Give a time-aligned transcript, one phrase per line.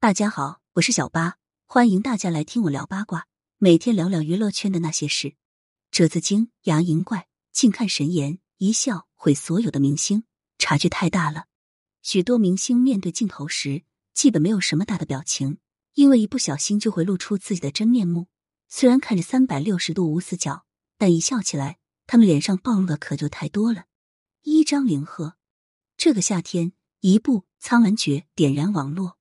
[0.00, 5.34] 大家好，我是小八，欢迎大家来听我聊八卦，每天聊聊娱乐圈的那些事。
[5.90, 10.22] 褶子精、牙龈怪，近看神颜，一笑毁所有的明星，
[10.56, 11.46] 差距太大了。
[12.00, 13.82] 许多明星面对镜头时，
[14.14, 15.58] 基本没有什么大的表情，
[15.94, 18.28] 因为一不小心就会露出自己的真面目。
[18.68, 20.64] 虽然看着三百六十度无死角，
[20.96, 23.86] 但一笑起来，他们脸上暴露的可就太多了。
[24.42, 25.34] 一张凌赫，
[25.96, 29.17] 这个夏天，一部《苍兰诀》点燃网络。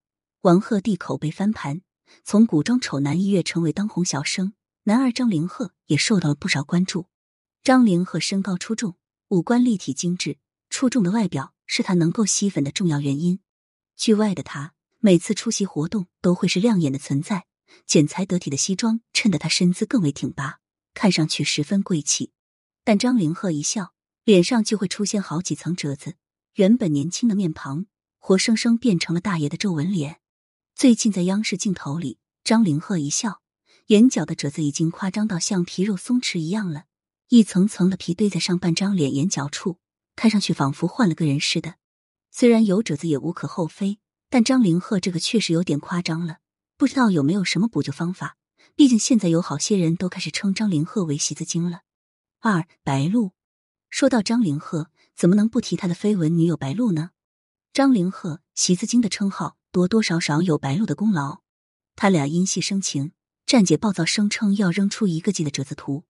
[0.48, 1.82] 王鹤棣口碑翻盘，
[2.24, 4.54] 从古装丑男一跃成为当红小生。
[4.84, 7.08] 男二张凌赫也受到了不少关注。
[7.64, 8.96] 张凌赫身高出众，
[9.28, 10.38] 五官立体精致，
[10.70, 13.42] 出众的外表是他能够吸粉的重要原因。
[13.98, 17.46] 剧外的他，每次出席活动都会是亮眼的存在，
[17.86, 20.60] 剪裁得体的西装衬得他身姿更为挺拔，
[20.94, 22.32] 看上去十分贵气。
[22.86, 23.94] 但张凌赫一笑，
[24.24, 26.16] 脸上就会出现好几层褶子，
[26.54, 30.22] 原本年轻的面庞，活生生变成了大爷的皱纹脸。
[30.78, 33.42] 最近在央视镜头里，张凌赫一笑，
[33.88, 36.84] 眼角的褶子已经夸张到像皮肉松弛一样了，
[37.30, 39.80] 一层层的皮堆在上半张脸眼角处，
[40.16, 41.78] 看上去仿佛换了个人似的。
[42.30, 43.98] 虽然有褶子也无可厚非，
[44.30, 46.38] 但张凌赫这个确实有点夸张了，
[46.78, 48.38] 不知道有没有什么补救方法？
[48.76, 51.82] 毕竟现在有好些人都开始称张凌赫为“席子精”了。
[52.40, 53.32] 二白鹿，
[53.90, 57.10] 说到张凌赫，怎么能不提他的绯闻女友白鹿呢？
[57.74, 59.58] 张凌赫“席子精”的称号。
[59.78, 61.42] 多多少少有白鹿的功劳，
[61.96, 63.12] 他俩因戏生情，
[63.46, 66.04] 站姐暴躁声称要扔出一个季的折子图。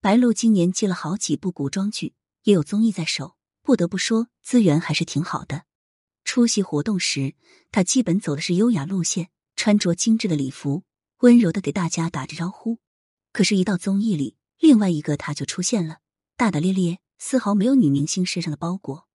[0.00, 5.64] 白鹿今年接了好几部古装剧，也有综艺在手，不得不说资源还是挺好的。
[6.22, 7.34] 出席活动时，
[7.72, 10.84] 他基本走的是优雅路线，穿着精致的礼服，
[11.22, 12.78] 温柔的给大家打着招呼。
[13.32, 15.98] 可是，一到综艺里，另外一个他就出现了，
[16.36, 19.08] 大大咧咧，丝毫没有女明星身上的包裹。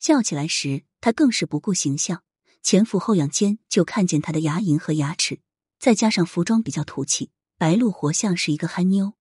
[0.00, 2.24] 笑起来时，他更是不顾形象。
[2.64, 5.40] 前俯后仰间就看见她的牙龈和牙齿，
[5.78, 9.12] 再加上服装比较土气，白鹿活像是一个憨妞。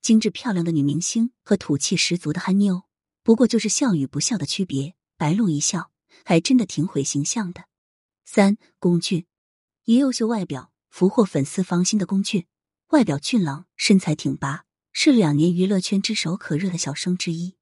[0.00, 2.84] 精致漂亮的女明星和土气十足的憨妞，
[3.24, 4.94] 不过就是笑与不笑的区别。
[5.16, 5.90] 白鹿一笑，
[6.24, 7.64] 还真的挺毁形象的。
[8.24, 9.26] 三龚俊，
[9.86, 12.46] 以优秀外表俘获粉丝芳心的龚俊，
[12.90, 17.56] 外表俊朗，身材挺拔，是两年娱乐圈炙手可热的小生之一。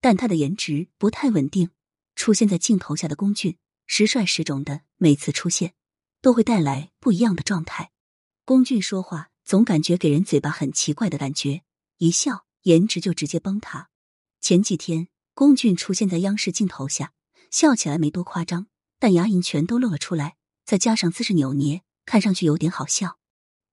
[0.00, 1.70] 但他的颜值不太稳定，
[2.14, 3.56] 出现在镜头下的龚俊。
[3.86, 5.74] 时帅时肿的，每次出现
[6.20, 7.92] 都会带来不一样的状态。
[8.44, 11.62] 龚俊说话总感觉给人嘴巴很奇怪的感觉，
[11.98, 13.88] 一笑颜值就直接崩塌。
[14.40, 17.12] 前几天龚俊出现在央视镜头下，
[17.50, 18.66] 笑起来没多夸张，
[18.98, 23.18] 但牙龈全都露了出来，再加上姿势扭捏，看上去有点好笑。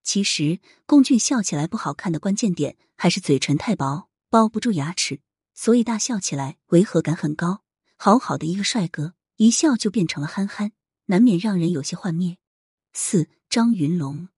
[0.03, 5.21] 其实龚俊笑起来不好看的关键点还是嘴唇太薄，包不住牙齿，
[5.53, 7.63] 所以大笑起来违和感很高。
[7.95, 9.13] 好好的一个帅哥。
[9.37, 10.71] 一笑就变成了憨憨，
[11.05, 12.37] 难免让人有些幻灭。
[12.93, 14.29] 四张云龙，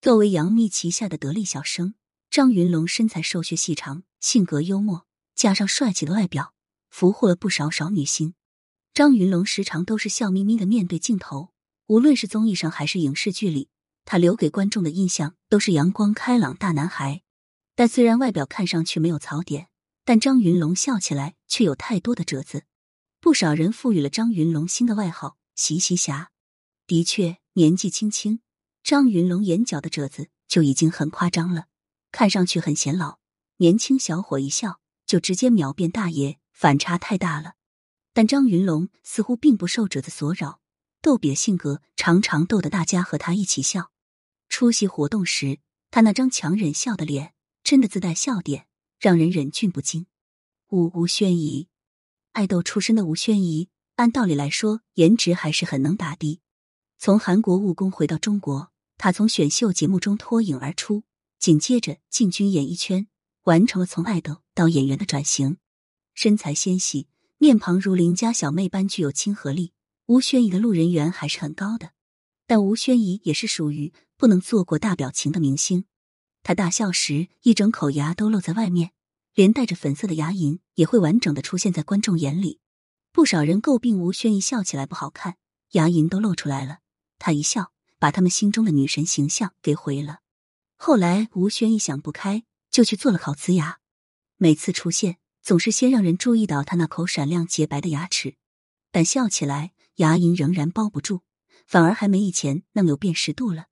[0.00, 1.94] 作为杨幂旗下的得力小生，
[2.30, 6.54] 张云龙身材瘦削细长，性格幽默，加上帅气的外表，
[6.90, 8.34] 俘获了不少少女心。
[8.94, 11.50] 张云龙时常都是笑眯眯的面对镜头，
[11.88, 13.68] 无论是综艺上还是影视剧里，
[14.04, 17.22] 他留给观众的印象都是阳光开朗大男孩。
[17.74, 19.68] 但虽然外表看上去没有槽点，
[20.04, 22.62] 但张云龙笑起来却有太多的褶子。
[23.20, 26.30] 不少人赋予了张云龙新的外号“习习侠”。
[26.86, 28.40] 的确，年纪轻轻，
[28.84, 31.66] 张云龙眼角的褶子就已经很夸张了，
[32.12, 33.18] 看上去很显老。
[33.56, 37.54] 年轻小伙一笑就直接秒变大爷，反差太大了。
[38.12, 40.60] 但张云龙似乎并不受褶子所扰，
[41.02, 43.90] 逗比的性格常常逗得大家和他一起笑。
[44.48, 45.58] 出席活动时，
[45.90, 47.34] 他那张强忍笑的脸
[47.64, 48.66] 真的自带笑点，
[49.00, 50.06] 让人忍俊不禁。
[50.68, 51.68] 吴吴宣仪。
[52.36, 56.38] 爱豆出身的吴宣仪，按道理来说，颜值还是很能打的。
[56.98, 61.04] 从韩国务工回到中国，她从选秀节目中脱颖而出，
[61.38, 63.08] 紧接着进军演艺圈，
[63.44, 65.56] 完成了从爱豆到演员的转型。
[66.12, 67.08] 身材纤细，
[67.38, 69.72] 面庞如邻家小妹般具有亲和力，
[70.04, 71.92] 吴宣仪的路人缘还是很高的。
[72.46, 75.86] 但吴宣仪也是属于不能做过大表情的明星，
[76.42, 78.90] 她大笑时一整口牙都露在外面。
[79.36, 82.58] 连带着粉色的牙龈也会完整的出现在观众眼里。
[83.12, 85.36] 不少人诟病吴宣仪笑起来不好看，
[85.72, 86.78] 牙龈都露出来了。
[87.18, 90.20] 她一笑，把他们心中的女神形象给毁了。
[90.76, 93.80] 后来吴宣仪想不开，就去做了烤瓷牙。
[94.38, 98.36] 每次出现，总是先让人注意到她那口闪亮洁白的牙齿，
[98.90, 101.20] 但笑起来牙龈仍然包不住，
[101.66, 103.66] 反而还没以前那么有辨识度了。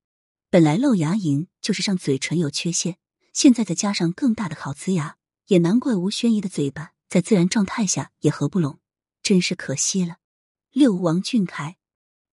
[0.51, 2.99] 本来露牙龈就是让嘴唇有缺陷，
[3.33, 5.17] 现在再加上更大的烤瓷牙。
[5.47, 8.79] 也难怪吴宣仪的嘴巴在自然状态下也合不拢，
[9.23, 10.17] 真是可惜了。
[10.71, 11.77] 六王俊凯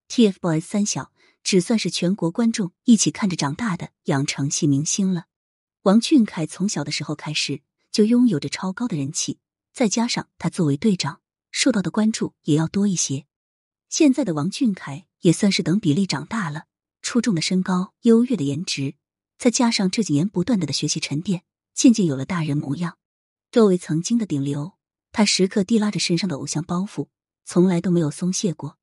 [0.09, 1.11] ，TFBOYS 三小
[1.43, 5.25] 只算是全国观众一起看着长大的养成系明星了。
[5.83, 7.61] 王俊凯从小的时候开始
[7.91, 9.39] 就拥有着超高的人气，
[9.73, 11.21] 再加上他作为队长，
[11.51, 13.25] 受到的关注也要多一些。
[13.89, 16.65] 现在的王俊凯也算是等比例长大了，
[17.01, 18.95] 出众的身高、优越的颜值，
[19.37, 21.43] 再加上这几年不断的的学习沉淀，
[21.73, 22.97] 渐渐有了大人模样。
[23.51, 24.77] 作为曾经的顶流，
[25.11, 27.09] 他时刻提拉着身上的偶像包袱，
[27.43, 28.77] 从来都没有松懈过。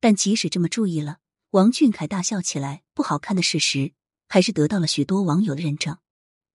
[0.00, 1.18] 但即使这么注意了，
[1.50, 3.92] 王俊凯大笑起来不好看的事实，
[4.26, 5.98] 还是得到了许多网友的认证。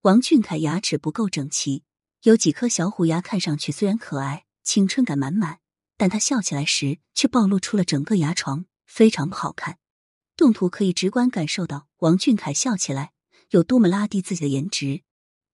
[0.02, 1.84] 王俊凯牙齿不够整齐，
[2.24, 5.60] 有几颗小虎牙，看上去虽然可爱、青春感满满，
[5.98, 9.78] 但他笑起来时却暴露出了整个牙床，非常不好看。
[10.36, 13.12] 动图可以直观感受到王俊凯笑起来
[13.52, 15.04] 有多么拉低自己的颜值，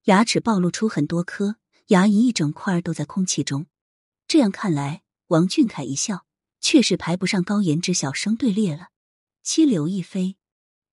[0.06, 3.68] 牙齿暴露出很多颗，牙龈一整块都在空气中。
[4.28, 6.26] 这样看来，王俊凯一笑，
[6.60, 8.90] 确实排不上高颜值小生队列了。
[9.42, 10.36] 七刘亦菲，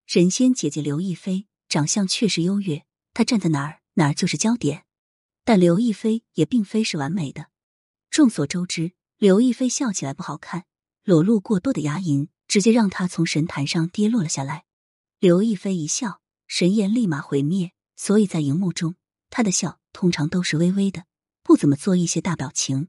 [0.06, 2.85] 神仙姐姐刘亦菲，长相确实优越。
[3.12, 4.85] 她站在哪儿，哪儿就是焦点。
[5.44, 7.49] 但刘亦菲也并非是完美的。
[8.08, 10.64] 众所周知，刘亦菲笑起来不好看，
[11.02, 14.64] 裸露过多的牙龈直接让她从神坛上跌落了下来。
[15.19, 17.73] 刘亦菲一笑，神颜立马毁灭。
[17.96, 18.94] 所以在荧幕中，
[19.31, 21.05] 她的笑通常都是微微的，
[21.43, 22.88] 不怎么做一些大表情。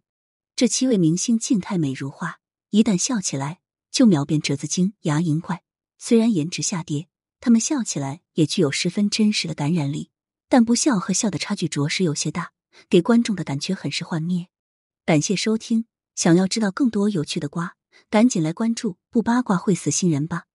[0.55, 2.39] 这七位明星静态美如画，
[2.71, 3.59] 一旦笑起来
[3.91, 5.61] 就秒变褶子精、牙龈怪。
[5.97, 7.07] 虽然颜值下跌，
[7.39, 10.09] 他们笑起来也具有十分真实的感染力。
[10.49, 12.51] 但不笑和笑的差距着实有些大，
[12.89, 14.47] 给观众的感觉很是幻灭。
[15.05, 15.85] 感谢收听，
[16.15, 17.75] 想要知道更多有趣的瓜，
[18.09, 20.45] 赶紧来关注，不八卦会死新人吧。